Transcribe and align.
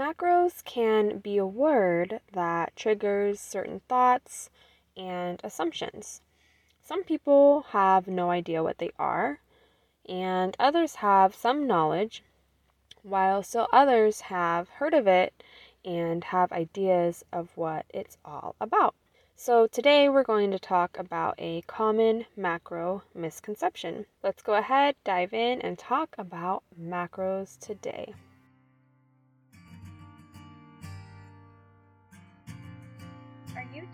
Macros 0.00 0.64
can 0.64 1.18
be 1.18 1.36
a 1.36 1.44
word 1.44 2.22
that 2.32 2.74
triggers 2.74 3.38
certain 3.38 3.80
thoughts 3.86 4.48
and 4.96 5.38
assumptions. 5.44 6.22
Some 6.80 7.04
people 7.04 7.66
have 7.72 8.08
no 8.08 8.30
idea 8.30 8.62
what 8.62 8.78
they 8.78 8.92
are, 8.98 9.40
and 10.08 10.56
others 10.58 10.94
have 11.04 11.34
some 11.34 11.66
knowledge, 11.66 12.22
while 13.02 13.42
still 13.42 13.68
others 13.74 14.22
have 14.32 14.70
heard 14.70 14.94
of 14.94 15.06
it 15.06 15.42
and 15.84 16.24
have 16.24 16.50
ideas 16.50 17.22
of 17.30 17.54
what 17.54 17.84
it's 17.90 18.16
all 18.24 18.56
about. 18.58 18.94
So, 19.36 19.66
today 19.66 20.08
we're 20.08 20.22
going 20.22 20.50
to 20.52 20.58
talk 20.58 20.98
about 20.98 21.34
a 21.36 21.60
common 21.66 22.24
macro 22.38 23.02
misconception. 23.14 24.06
Let's 24.22 24.42
go 24.42 24.54
ahead, 24.54 24.96
dive 25.04 25.34
in, 25.34 25.60
and 25.60 25.78
talk 25.78 26.14
about 26.16 26.62
macros 26.80 27.58
today. 27.58 28.14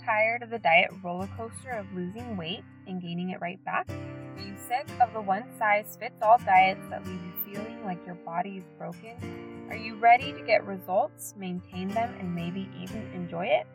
Tired 0.06 0.40
of 0.40 0.50
the 0.50 0.58
diet 0.60 0.88
roller 1.02 1.28
coaster 1.36 1.70
of 1.70 1.92
losing 1.92 2.36
weight 2.36 2.62
and 2.86 3.02
gaining 3.02 3.30
it 3.30 3.40
right 3.40 3.62
back? 3.64 3.90
Are 3.90 4.40
you 4.40 4.54
sick 4.68 4.88
of 5.00 5.12
the 5.12 5.20
one 5.20 5.42
size 5.58 5.98
fits 5.98 6.22
all 6.22 6.38
diets 6.38 6.80
that 6.90 7.04
leave 7.04 7.20
you 7.20 7.52
feeling 7.52 7.84
like 7.84 7.98
your 8.06 8.14
body 8.14 8.58
is 8.58 8.64
broken? 8.78 9.66
Are 9.68 9.76
you 9.76 9.96
ready 9.96 10.32
to 10.32 10.40
get 10.42 10.64
results, 10.64 11.34
maintain 11.36 11.88
them, 11.88 12.14
and 12.20 12.32
maybe 12.32 12.70
even 12.80 13.10
enjoy 13.12 13.46
it? 13.46 13.66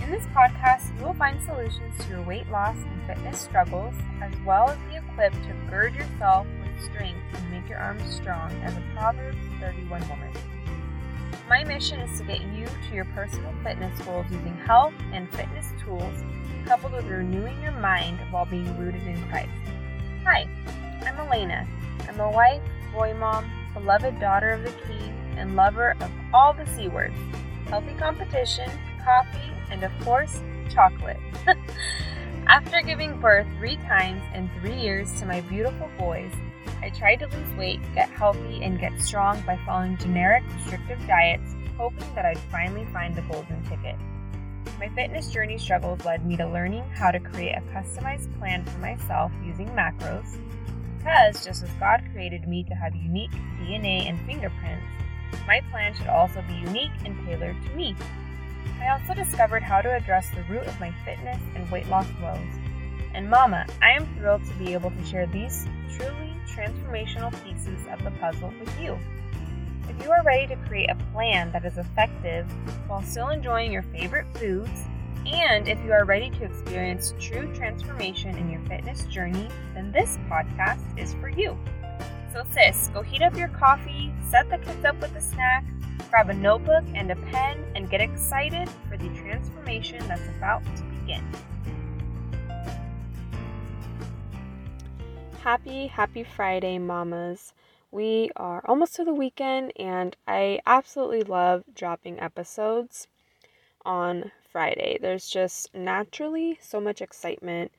In 0.00 0.12
this 0.12 0.24
podcast, 0.26 0.96
you 0.96 1.04
will 1.04 1.14
find 1.14 1.44
solutions 1.44 1.98
to 2.04 2.10
your 2.10 2.22
weight 2.22 2.48
loss 2.48 2.76
and 2.76 3.06
fitness 3.08 3.40
struggles, 3.40 3.94
as 4.22 4.32
well 4.46 4.70
as 4.70 4.78
be 4.88 4.96
equipped 4.96 5.42
to 5.46 5.52
gird 5.68 5.94
yourself 5.94 6.46
with 6.62 6.84
strength 6.84 7.18
and 7.34 7.50
make 7.50 7.68
your 7.68 7.78
arms 7.78 8.14
strong 8.14 8.52
as 8.62 8.76
a 8.76 8.82
Proverbs 8.94 9.36
31 9.60 10.08
woman. 10.08 10.32
My 11.50 11.64
mission 11.64 11.98
is 11.98 12.16
to 12.16 12.24
get 12.24 12.42
you 12.42 12.64
to 12.66 12.94
your 12.94 13.06
personal 13.06 13.52
fitness 13.64 14.00
goals 14.02 14.24
using 14.30 14.54
health 14.54 14.94
and 15.12 15.28
fitness 15.30 15.66
tools, 15.84 16.14
coupled 16.64 16.92
with 16.92 17.06
renewing 17.06 17.60
your 17.60 17.72
mind 17.72 18.20
while 18.30 18.46
being 18.46 18.78
rooted 18.78 19.04
in 19.04 19.20
Christ. 19.28 19.50
Hi, 20.22 20.48
I'm 21.04 21.16
Alayna. 21.16 21.66
I'm 22.08 22.20
a 22.20 22.30
wife, 22.30 22.62
boy 22.92 23.14
mom, 23.14 23.50
beloved 23.74 24.20
daughter 24.20 24.50
of 24.50 24.62
the 24.62 24.70
King, 24.86 25.12
and 25.36 25.56
lover 25.56 25.96
of 26.00 26.12
all 26.32 26.52
the 26.52 26.66
C 26.66 26.86
words 26.86 27.16
healthy 27.66 27.94
competition, 27.94 28.70
coffee, 29.04 29.52
and 29.72 29.82
of 29.82 29.90
course, 30.04 30.40
chocolate. 30.72 31.18
After 32.46 32.80
giving 32.80 33.20
birth 33.20 33.48
three 33.58 33.76
times 33.76 34.22
in 34.36 34.48
three 34.60 34.80
years 34.80 35.18
to 35.18 35.26
my 35.26 35.40
beautiful 35.40 35.90
boys, 35.98 36.30
I 36.82 36.90
tried 36.90 37.16
to 37.16 37.26
lose 37.26 37.54
weight, 37.56 37.80
get 37.94 38.08
healthy, 38.10 38.62
and 38.62 38.80
get 38.80 39.00
strong 39.00 39.42
by 39.42 39.58
following 39.66 39.96
generic, 39.98 40.42
restrictive 40.56 40.98
diets, 41.06 41.54
hoping 41.76 42.14
that 42.14 42.24
I'd 42.24 42.38
finally 42.50 42.86
find 42.92 43.14
the 43.14 43.22
golden 43.22 43.62
ticket. 43.64 43.96
My 44.78 44.88
fitness 44.90 45.30
journey 45.30 45.58
struggles 45.58 46.04
led 46.04 46.24
me 46.24 46.36
to 46.36 46.46
learning 46.46 46.84
how 46.90 47.10
to 47.10 47.20
create 47.20 47.56
a 47.56 47.60
customized 47.72 48.36
plan 48.38 48.64
for 48.64 48.78
myself 48.78 49.30
using 49.44 49.68
macros, 49.68 50.38
because 50.98 51.44
just 51.44 51.62
as 51.62 51.70
God 51.80 52.02
created 52.12 52.48
me 52.48 52.64
to 52.64 52.74
have 52.74 52.94
unique 52.94 53.32
DNA 53.60 54.08
and 54.08 54.18
fingerprints, 54.26 54.84
my 55.46 55.60
plan 55.70 55.94
should 55.94 56.08
also 56.08 56.42
be 56.48 56.54
unique 56.54 56.90
and 57.04 57.16
tailored 57.26 57.56
to 57.62 57.76
me. 57.76 57.94
I 58.80 58.88
also 58.88 59.14
discovered 59.14 59.62
how 59.62 59.80
to 59.80 59.94
address 59.94 60.30
the 60.30 60.42
root 60.44 60.66
of 60.66 60.80
my 60.80 60.92
fitness 61.04 61.40
and 61.54 61.70
weight 61.70 61.88
loss 61.88 62.06
woes. 62.22 62.38
And 63.14 63.28
Mama, 63.28 63.66
I 63.82 63.90
am 63.90 64.06
thrilled 64.16 64.44
to 64.46 64.54
be 64.54 64.72
able 64.72 64.90
to 64.90 65.04
share 65.04 65.26
these 65.26 65.66
truly 65.96 66.29
transformational 66.54 67.32
pieces 67.44 67.86
of 67.90 68.02
the 68.04 68.10
puzzle 68.12 68.52
with 68.60 68.80
you. 68.80 68.98
If 69.88 70.04
you 70.04 70.12
are 70.12 70.22
ready 70.22 70.46
to 70.48 70.56
create 70.66 70.90
a 70.90 70.94
plan 71.12 71.50
that 71.52 71.64
is 71.64 71.78
effective 71.78 72.46
while 72.86 73.02
still 73.02 73.28
enjoying 73.28 73.72
your 73.72 73.82
favorite 73.82 74.26
foods, 74.36 74.84
and 75.26 75.68
if 75.68 75.78
you 75.84 75.92
are 75.92 76.04
ready 76.04 76.30
to 76.30 76.44
experience 76.44 77.14
true 77.20 77.52
transformation 77.54 78.36
in 78.36 78.50
your 78.50 78.60
fitness 78.62 79.04
journey, 79.04 79.48
then 79.74 79.92
this 79.92 80.18
podcast 80.28 80.98
is 80.98 81.14
for 81.14 81.28
you. 81.28 81.58
So, 82.32 82.44
sis, 82.54 82.88
go 82.94 83.02
heat 83.02 83.22
up 83.22 83.36
your 83.36 83.48
coffee, 83.48 84.12
set 84.30 84.48
the 84.48 84.58
kids 84.58 84.84
up 84.84 85.00
with 85.00 85.14
a 85.16 85.20
snack, 85.20 85.64
grab 86.08 86.30
a 86.30 86.34
notebook 86.34 86.84
and 86.94 87.10
a 87.10 87.16
pen, 87.16 87.64
and 87.74 87.90
get 87.90 88.00
excited 88.00 88.68
for 88.88 88.96
the 88.96 89.08
transformation 89.10 89.98
that's 90.08 90.28
about 90.36 90.64
to 90.76 90.82
begin. 90.84 91.24
Happy, 95.42 95.86
happy 95.86 96.22
Friday, 96.22 96.76
mamas. 96.76 97.54
We 97.90 98.30
are 98.36 98.62
almost 98.66 98.94
to 98.96 99.04
the 99.04 99.14
weekend, 99.14 99.72
and 99.74 100.14
I 100.28 100.60
absolutely 100.66 101.22
love 101.22 101.64
dropping 101.74 102.20
episodes 102.20 103.08
on 103.82 104.32
Friday. 104.52 104.98
There's 105.00 105.30
just 105.30 105.74
naturally 105.74 106.58
so 106.60 106.78
much 106.78 107.00
excitement 107.00 107.72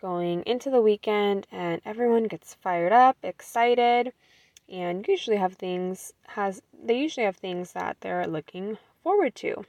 going 0.00 0.42
into 0.46 0.68
the 0.68 0.82
weekend, 0.82 1.46
and 1.52 1.80
everyone 1.84 2.24
gets 2.24 2.54
fired 2.54 2.92
up, 2.92 3.16
excited 3.22 4.12
and 4.68 5.06
usually 5.06 5.36
have 5.36 5.52
things 5.52 6.12
has 6.30 6.60
they 6.74 6.98
usually 6.98 7.24
have 7.24 7.36
things 7.36 7.70
that 7.70 7.98
they're 8.00 8.26
looking 8.26 8.78
forward 9.04 9.36
to. 9.36 9.64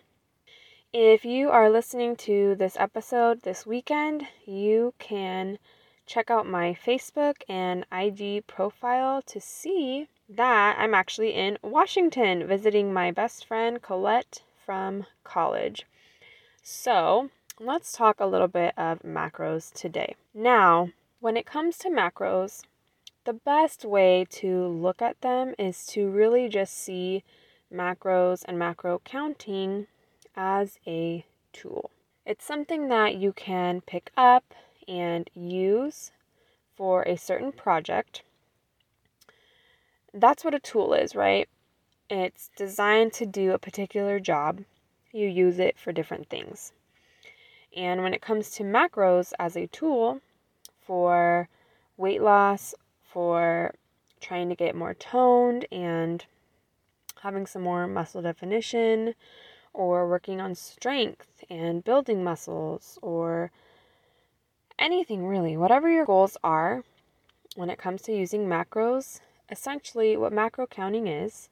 If 0.92 1.24
you 1.24 1.52
are 1.52 1.70
listening 1.70 2.16
to 2.16 2.56
this 2.56 2.76
episode 2.80 3.44
this 3.44 3.64
weekend, 3.64 4.26
you 4.44 4.96
can 4.98 5.60
check 6.08 6.32
out 6.32 6.48
my 6.48 6.76
Facebook 6.86 7.36
and 7.50 7.86
IG 7.92 8.48
profile 8.48 9.22
to 9.24 9.42
see 9.42 10.08
that 10.30 10.78
I'm 10.80 10.94
actually 10.94 11.34
in 11.34 11.58
Washington 11.62 12.48
visiting 12.48 12.94
my 12.94 13.12
best 13.12 13.46
friend 13.46 13.82
Colette 13.82 14.42
from 14.66 15.06
college. 15.24 15.86
So, 16.64 17.30
let's 17.60 17.92
talk 17.92 18.20
a 18.20 18.26
little 18.26 18.48
bit 18.48 18.74
of 18.78 19.00
macros 19.04 19.72
today. 19.74 20.16
Now, 20.34 20.90
when 21.20 21.38
it 21.38 21.46
comes 21.46 21.78
to 21.80 21.90
macros, 21.90 22.64
the 23.26 23.34
best 23.34 23.84
way 23.84 24.26
to 24.32 24.68
look 24.68 25.02
at 25.02 25.20
them 25.22 25.54
is 25.60 25.86
to 25.88 26.10
really 26.10 26.48
just 26.48 26.74
see 26.78 27.24
macros 27.74 28.44
and 28.46 28.58
macro 28.58 29.02
counting 29.04 29.88
as 30.36 30.80
a 30.88 31.26
tool. 31.52 31.92
It's 32.26 32.46
something 32.46 32.88
that 32.90 33.16
you 33.16 33.34
can 33.34 33.82
pick 33.82 34.12
up 34.16 34.54
and 34.88 35.30
use 35.34 36.12
for 36.76 37.04
a 37.04 37.18
certain 37.18 37.52
project. 37.52 38.22
That's 40.14 40.44
what 40.44 40.54
a 40.54 40.60
tool 40.60 40.94
is, 40.94 41.16
right? 41.16 41.50
It's 42.10 42.50
designed 42.56 43.14
to 43.14 43.26
do 43.26 43.52
a 43.52 43.60
particular 43.60 44.20
job. 44.20 44.62
You 45.12 45.28
use 45.28 45.60
it 45.60 45.78
for 45.78 45.92
different 45.92 46.30
things. 46.30 46.72
And 47.76 48.02
when 48.02 48.14
it 48.14 48.22
comes 48.22 48.50
to 48.52 48.64
macros 48.64 49.34
as 49.38 49.56
a 49.56 49.68
tool 49.68 50.22
for 50.80 51.50
weight 51.98 52.22
loss 52.22 52.74
for 53.04 53.74
trying 54.22 54.50
to 54.50 54.56
get 54.56 54.76
more 54.76 54.94
toned 54.94 55.66
and 55.72 56.26
having 57.22 57.46
some 57.46 57.62
more 57.62 57.88
muscle 57.88 58.22
definition 58.22 59.14
or 59.74 60.08
working 60.08 60.40
on 60.40 60.56
strength 60.56 61.44
and 61.50 61.84
building 61.84 62.24
muscles 62.24 62.98
or 63.02 63.52
anything 64.80 65.26
really, 65.26 65.58
whatever 65.58 65.90
your 65.90 66.06
goals 66.06 66.38
are 66.44 66.84
when 67.56 67.70
it 67.70 67.80
comes 67.80 68.02
to 68.04 68.16
using 68.16 68.48
macros, 68.48 69.20
essentially 69.50 70.18
what 70.18 70.34
macro 70.34 70.68
counting 70.68 71.08
is 71.08 71.50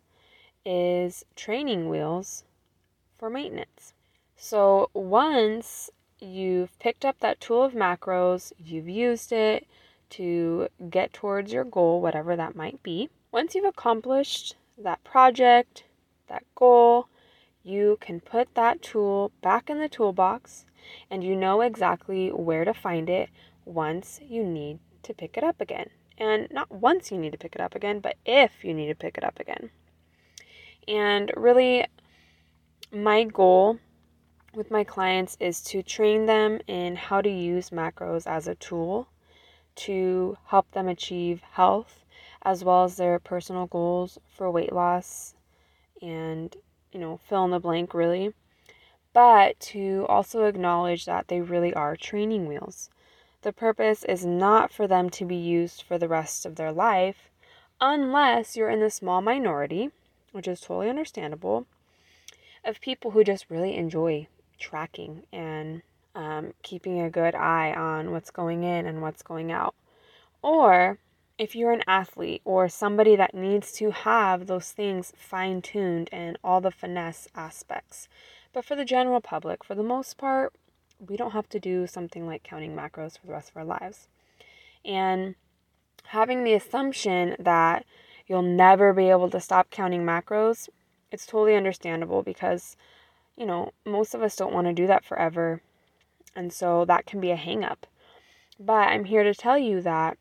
is 0.65 1.23
training 1.35 1.89
wheels 1.89 2.43
for 3.17 3.29
maintenance. 3.29 3.93
So 4.35 4.89
once 4.93 5.89
you've 6.19 6.77
picked 6.79 7.05
up 7.05 7.19
that 7.19 7.39
tool 7.39 7.63
of 7.63 7.73
macros, 7.73 8.51
you've 8.57 8.89
used 8.89 9.31
it, 9.31 9.67
to 10.11 10.67
get 10.89 11.13
towards 11.13 11.51
your 11.51 11.63
goal, 11.63 12.01
whatever 12.01 12.35
that 12.35 12.55
might 12.55 12.81
be. 12.83 13.09
Once 13.31 13.55
you've 13.55 13.65
accomplished 13.65 14.55
that 14.77 15.03
project, 15.03 15.83
that 16.27 16.43
goal, 16.55 17.07
you 17.63 17.97
can 17.99 18.19
put 18.19 18.53
that 18.55 18.81
tool 18.81 19.31
back 19.41 19.69
in 19.69 19.79
the 19.79 19.89
toolbox 19.89 20.65
and 21.09 21.23
you 21.23 21.35
know 21.35 21.61
exactly 21.61 22.29
where 22.29 22.65
to 22.65 22.73
find 22.73 23.09
it 23.09 23.29
once 23.65 24.19
you 24.27 24.43
need 24.43 24.79
to 25.03 25.13
pick 25.13 25.37
it 25.37 25.43
up 25.43 25.59
again. 25.61 25.89
And 26.17 26.47
not 26.51 26.71
once 26.71 27.11
you 27.11 27.17
need 27.17 27.31
to 27.33 27.37
pick 27.37 27.55
it 27.55 27.61
up 27.61 27.75
again, 27.75 27.99
but 27.99 28.15
if 28.25 28.63
you 28.63 28.73
need 28.73 28.87
to 28.87 28.95
pick 28.95 29.17
it 29.17 29.23
up 29.23 29.39
again. 29.39 29.69
And 30.87 31.31
really, 31.35 31.85
my 32.91 33.23
goal 33.23 33.79
with 34.53 34.71
my 34.71 34.83
clients 34.83 35.35
is 35.39 35.61
to 35.61 35.83
train 35.83 36.25
them 36.25 36.59
in 36.67 36.95
how 36.95 37.21
to 37.21 37.29
use 37.29 37.69
macros 37.71 38.25
as 38.25 38.47
a 38.47 38.55
tool 38.55 39.07
to 39.75 40.37
help 40.45 40.71
them 40.71 40.87
achieve 40.87 41.41
health 41.51 42.05
as 42.43 42.63
well 42.63 42.85
as 42.85 42.95
their 42.95 43.19
personal 43.19 43.65
goals 43.65 44.17
for 44.29 44.49
weight 44.49 44.71
loss 44.71 45.33
and, 46.01 46.55
you 46.91 46.99
know, 46.99 47.19
fill 47.27 47.43
in 47.43 47.51
the 47.51 47.59
blank 47.59 47.93
really. 47.93 48.33
But 49.15 49.57
to 49.71 50.05
also 50.09 50.43
acknowledge 50.43 51.05
that 51.05 51.29
they 51.29 51.39
really 51.39 51.73
are 51.73 51.95
training 51.95 52.47
wheels. 52.47 52.89
The 53.43 53.53
purpose 53.53 54.03
is 54.03 54.25
not 54.25 54.73
for 54.73 54.87
them 54.87 55.09
to 55.11 55.23
be 55.23 55.37
used 55.37 55.81
for 55.81 55.97
the 55.97 56.09
rest 56.09 56.45
of 56.45 56.57
their 56.57 56.73
life 56.73 57.29
unless 57.79 58.57
you're 58.57 58.69
in 58.69 58.81
the 58.81 58.89
small 58.89 59.21
minority, 59.21 59.91
which 60.33 60.47
is 60.49 60.59
totally 60.59 60.89
understandable. 60.89 61.65
of 62.65 62.81
people 62.81 63.11
who 63.11 63.23
just 63.23 63.49
really 63.49 63.75
enjoy 63.75 64.27
tracking 64.59 65.23
and 65.31 65.81
um, 66.15 66.53
keeping 66.63 66.99
a 66.99 67.09
good 67.09 67.35
eye 67.35 67.73
on 67.73 68.11
what's 68.11 68.31
going 68.31 68.63
in 68.63 68.85
and 68.85 69.01
what's 69.01 69.21
going 69.21 69.51
out. 69.51 69.75
Or 70.41 70.97
if 71.37 71.55
you're 71.55 71.73
an 71.73 71.83
athlete 71.87 72.41
or 72.45 72.67
somebody 72.69 73.15
that 73.15 73.35
needs 73.35 73.71
to 73.73 73.91
have 73.91 74.47
those 74.47 74.71
things 74.71 75.13
fine 75.17 75.61
tuned 75.61 76.09
and 76.11 76.37
all 76.43 76.61
the 76.61 76.71
finesse 76.71 77.27
aspects. 77.35 78.07
But 78.55 78.63
for 78.63 78.77
the 78.77 78.85
general 78.85 79.19
public, 79.19 79.65
for 79.65 79.75
the 79.75 79.83
most 79.83 80.17
part, 80.17 80.53
we 81.05 81.17
don't 81.17 81.33
have 81.33 81.49
to 81.49 81.59
do 81.59 81.87
something 81.87 82.25
like 82.25 82.41
counting 82.41 82.73
macros 82.73 83.19
for 83.19 83.27
the 83.27 83.33
rest 83.33 83.49
of 83.49 83.57
our 83.57 83.65
lives. 83.65 84.07
And 84.85 85.35
having 86.05 86.45
the 86.45 86.53
assumption 86.53 87.35
that 87.37 87.85
you'll 88.27 88.41
never 88.41 88.93
be 88.93 89.09
able 89.09 89.29
to 89.31 89.41
stop 89.41 89.69
counting 89.71 90.03
macros, 90.03 90.69
it's 91.11 91.25
totally 91.25 91.57
understandable 91.57 92.23
because, 92.23 92.77
you 93.35 93.45
know, 93.45 93.73
most 93.85 94.13
of 94.13 94.23
us 94.23 94.37
don't 94.37 94.53
want 94.53 94.67
to 94.67 94.73
do 94.73 94.87
that 94.87 95.03
forever. 95.03 95.61
And 96.33 96.53
so 96.53 96.85
that 96.85 97.05
can 97.05 97.19
be 97.19 97.31
a 97.31 97.37
hangup. 97.37 97.79
But 98.57 98.87
I'm 98.87 99.03
here 99.03 99.23
to 99.23 99.35
tell 99.35 99.57
you 99.57 99.81
that 99.81 100.17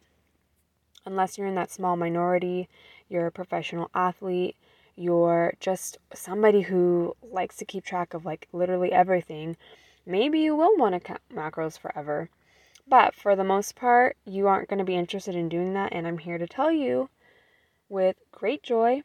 unless 1.07 1.39
you're 1.39 1.47
in 1.47 1.55
that 1.55 1.71
small 1.71 1.97
minority, 1.97 2.69
you're 3.09 3.29
a 3.29 3.31
professional 3.31 3.91
athlete, 3.95 4.57
you're 4.97 5.55
just 5.61 5.99
somebody 6.13 6.63
who 6.63 7.17
likes 7.23 7.57
to 7.57 7.65
keep 7.65 7.85
track 7.85 8.15
of 8.15 8.25
like 8.25 8.49
literally 8.53 8.93
everything, 8.93 9.57
maybe 10.07 10.41
you 10.41 10.55
will 10.55 10.77
want 10.77 10.95
to 10.95 11.01
count 11.01 11.21
macros 11.33 11.79
forever. 11.79 12.29
But 12.87 13.15
for 13.15 13.35
the 13.35 13.45
most 13.45 13.75
part, 13.75 14.17
you 14.25 14.47
aren't 14.47 14.69
going 14.69 14.79
to 14.79 14.85
be 14.85 14.97
interested 14.97 15.35
in 15.35 15.49
doing 15.49 15.75
that. 15.75 15.93
And 15.93 16.07
I'm 16.07 16.19
here 16.19 16.39
to 16.39 16.47
tell 16.47 16.71
you 16.71 17.09
with 17.89 18.17
great 18.31 18.63
joy 18.63 19.03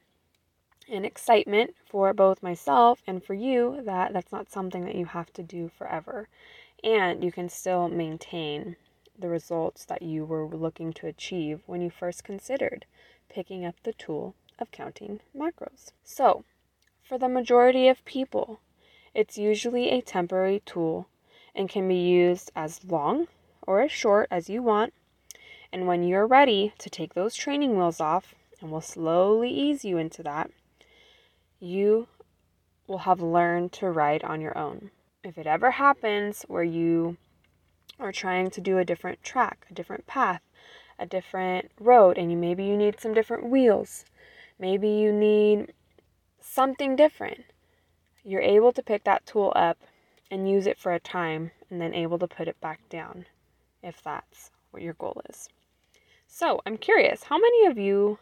and 0.91 1.05
excitement 1.05 1.75
for 1.85 2.13
both 2.13 2.43
myself 2.43 3.01
and 3.07 3.23
for 3.23 3.33
you 3.33 3.81
that 3.85 4.11
that's 4.11 4.31
not 4.31 4.51
something 4.51 4.85
that 4.85 4.95
you 4.95 5.05
have 5.05 5.31
to 5.33 5.43
do 5.43 5.69
forever. 5.69 6.27
And 6.83 7.23
you 7.23 7.31
can 7.31 7.49
still 7.49 7.87
maintain 7.87 8.75
the 9.17 9.29
results 9.29 9.85
that 9.85 10.01
you 10.01 10.25
were 10.25 10.47
looking 10.47 10.93
to 10.93 11.07
achieve 11.07 11.61
when 11.65 11.81
you 11.81 11.89
first 11.89 12.23
considered 12.23 12.85
picking 13.29 13.65
up 13.65 13.75
the 13.83 13.93
tool 13.93 14.35
of 14.59 14.71
counting 14.71 15.21
macros. 15.35 15.91
So, 16.03 16.43
for 17.03 17.17
the 17.17 17.29
majority 17.29 17.87
of 17.87 18.05
people, 18.05 18.59
it's 19.13 19.37
usually 19.37 19.89
a 19.89 20.01
temporary 20.01 20.61
tool 20.65 21.07
and 21.55 21.67
can 21.67 21.87
be 21.87 21.95
used 21.95 22.51
as 22.55 22.83
long 22.85 23.27
or 23.65 23.81
as 23.81 23.91
short 23.91 24.27
as 24.29 24.49
you 24.49 24.61
want. 24.61 24.93
And 25.71 25.87
when 25.87 26.03
you're 26.03 26.27
ready 26.27 26.73
to 26.77 26.89
take 26.89 27.13
those 27.13 27.35
training 27.35 27.77
wheels 27.77 27.99
off, 27.99 28.35
and 28.61 28.71
we'll 28.71 28.81
slowly 28.81 29.49
ease 29.49 29.85
you 29.85 29.97
into 29.97 30.23
that, 30.23 30.51
you 31.59 32.07
will 32.87 32.99
have 32.99 33.21
learned 33.21 33.71
to 33.73 33.89
ride 33.89 34.23
on 34.23 34.41
your 34.41 34.57
own. 34.57 34.91
If 35.23 35.37
it 35.37 35.47
ever 35.47 35.71
happens 35.71 36.43
where 36.47 36.63
you 36.63 37.17
are 37.99 38.11
trying 38.11 38.49
to 38.51 38.61
do 38.61 38.77
a 38.77 38.85
different 38.85 39.21
track, 39.23 39.67
a 39.69 39.73
different 39.73 40.07
path, 40.07 40.41
a 40.97 41.05
different 41.05 41.71
road, 41.79 42.17
and 42.17 42.31
you 42.31 42.37
maybe 42.37 42.63
you 42.63 42.77
need 42.77 42.99
some 42.99 43.13
different 43.13 43.49
wheels, 43.49 44.05
maybe 44.59 44.89
you 44.89 45.11
need 45.11 45.73
something 46.41 46.95
different, 46.95 47.45
you're 48.23 48.41
able 48.41 48.71
to 48.73 48.83
pick 48.83 49.03
that 49.05 49.25
tool 49.25 49.53
up 49.55 49.77
and 50.29 50.49
use 50.49 50.67
it 50.67 50.77
for 50.77 50.93
a 50.93 50.99
time 50.99 51.51
and 51.69 51.81
then 51.81 51.93
able 51.93 52.19
to 52.19 52.27
put 52.27 52.47
it 52.47 52.59
back 52.61 52.81
down 52.89 53.25
if 53.81 54.01
that's 54.03 54.51
what 54.71 54.83
your 54.83 54.93
goal 54.93 55.21
is. 55.29 55.49
So, 56.27 56.61
I'm 56.65 56.77
curious, 56.77 57.23
how 57.23 57.37
many 57.37 57.65
of 57.65 57.77
you, 57.77 58.19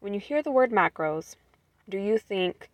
when 0.00 0.12
you 0.12 0.20
hear 0.20 0.42
the 0.42 0.50
word 0.50 0.70
macros, 0.70 1.36
do 1.88 1.96
you 1.98 2.18
think, 2.18 2.70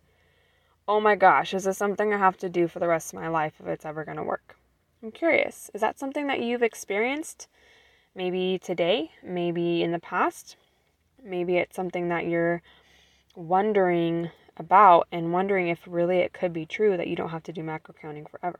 oh 0.87 0.99
my 0.99 1.15
gosh, 1.15 1.53
is 1.53 1.63
this 1.63 1.77
something 1.77 2.13
I 2.13 2.17
have 2.17 2.37
to 2.37 2.49
do 2.49 2.67
for 2.67 2.79
the 2.79 2.87
rest 2.87 3.13
of 3.13 3.19
my 3.19 3.27
life 3.27 3.53
if 3.59 3.67
it's 3.67 3.85
ever 3.85 4.03
going 4.03 4.17
to 4.17 4.23
work? 4.23 4.57
I'm 5.01 5.11
curious, 5.11 5.71
is 5.73 5.81
that 5.81 5.99
something 5.99 6.27
that 6.27 6.41
you've 6.41 6.63
experienced 6.63 7.47
maybe 8.13 8.59
today, 8.61 9.11
maybe 9.23 9.81
in 9.81 9.91
the 9.91 9.99
past? 9.99 10.57
Maybe 11.23 11.57
it's 11.57 11.75
something 11.75 12.09
that 12.09 12.27
you're 12.27 12.61
wondering 13.35 14.31
about 14.57 15.07
and 15.11 15.33
wondering 15.33 15.67
if 15.67 15.79
really 15.87 16.17
it 16.17 16.33
could 16.33 16.53
be 16.53 16.65
true 16.65 16.97
that 16.97 17.07
you 17.07 17.15
don't 17.15 17.29
have 17.29 17.43
to 17.43 17.53
do 17.53 17.63
macro 17.63 17.93
counting 17.99 18.25
forever. 18.25 18.59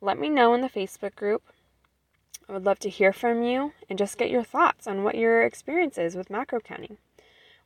Let 0.00 0.18
me 0.18 0.28
know 0.28 0.54
in 0.54 0.60
the 0.60 0.68
Facebook 0.68 1.14
group. 1.14 1.42
I 2.48 2.52
would 2.52 2.64
love 2.64 2.78
to 2.80 2.90
hear 2.90 3.12
from 3.12 3.42
you 3.42 3.72
and 3.88 3.98
just 3.98 4.18
get 4.18 4.30
your 4.30 4.44
thoughts 4.44 4.86
on 4.86 5.02
what 5.02 5.14
your 5.14 5.42
experience 5.42 5.96
is 5.96 6.14
with 6.14 6.30
macro 6.30 6.60
counting 6.60 6.98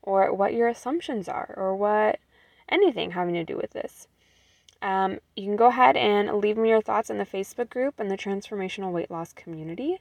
or 0.03 0.33
what 0.33 0.55
your 0.55 0.69
assumptions 0.69 1.29
are 1.29 1.53
or 1.57 1.75
what 1.75 2.21
anything 2.69 3.13
having 3.13 3.35
to 3.35 3.45
do 3.45 3.57
with 3.57 3.71
this. 3.71 4.07
Um, 4.81 5.19
you 5.35 5.45
can 5.45 5.57
go 5.57 5.67
ahead 5.67 5.97
and 5.97 6.39
leave 6.39 6.57
me 6.57 6.69
your 6.69 6.81
thoughts 6.81 7.11
in 7.11 7.19
the 7.19 7.27
Facebook 7.27 7.69
group 7.69 7.95
and 7.99 8.09
the 8.09 8.17
Transformational 8.17 8.93
Weight 8.93 9.11
Loss 9.11 9.33
Community 9.33 9.99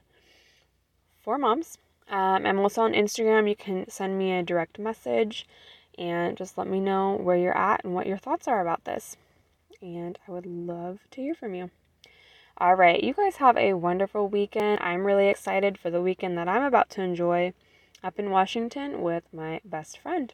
for 1.20 1.36
moms. 1.38 1.78
Um, 2.10 2.46
I'm 2.46 2.58
also 2.58 2.82
on 2.82 2.92
Instagram. 2.92 3.48
You 3.48 3.56
can 3.56 3.88
send 3.90 4.18
me 4.18 4.32
a 4.32 4.42
direct 4.42 4.78
message 4.78 5.46
and 5.98 6.36
just 6.36 6.56
let 6.56 6.66
me 6.66 6.80
know 6.80 7.16
where 7.16 7.36
you're 7.36 7.56
at 7.56 7.84
and 7.84 7.94
what 7.94 8.06
your 8.06 8.16
thoughts 8.16 8.48
are 8.48 8.60
about 8.60 8.84
this. 8.84 9.16
And 9.82 10.18
I 10.26 10.32
would 10.32 10.46
love 10.46 11.00
to 11.12 11.20
hear 11.20 11.34
from 11.34 11.54
you. 11.54 11.70
All 12.56 12.74
right, 12.74 13.02
you 13.02 13.14
guys 13.14 13.36
have 13.36 13.56
a 13.56 13.74
wonderful 13.74 14.28
weekend. 14.28 14.80
I'm 14.80 15.04
really 15.04 15.28
excited 15.28 15.78
for 15.78 15.90
the 15.90 16.02
weekend 16.02 16.36
that 16.38 16.48
I'm 16.48 16.64
about 16.64 16.90
to 16.90 17.02
enjoy 17.02 17.52
up 18.02 18.18
in 18.18 18.30
Washington 18.30 19.02
with 19.02 19.24
my 19.32 19.60
best 19.64 19.98
friend. 19.98 20.32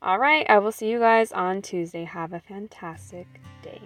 All 0.00 0.18
right, 0.18 0.46
I 0.48 0.58
will 0.58 0.72
see 0.72 0.90
you 0.90 0.98
guys 0.98 1.32
on 1.32 1.60
Tuesday. 1.60 2.04
Have 2.04 2.32
a 2.32 2.40
fantastic 2.40 3.26
day. 3.62 3.82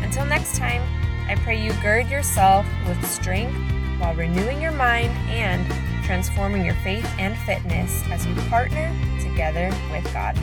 Until 0.00 0.24
next 0.26 0.56
time, 0.56 0.80
I 1.28 1.34
pray 1.42 1.60
you 1.60 1.72
gird 1.82 2.08
yourself 2.08 2.64
with 2.86 3.04
strength 3.04 3.52
while 4.00 4.14
renewing 4.14 4.62
your 4.62 4.70
mind 4.70 5.10
and 5.28 5.66
transforming 6.04 6.64
your 6.64 6.76
faith 6.76 7.12
and 7.18 7.36
fitness 7.38 8.04
as 8.12 8.24
you 8.26 8.36
partner 8.48 8.94
together 9.20 9.74
with 9.90 10.04
God. 10.14 10.38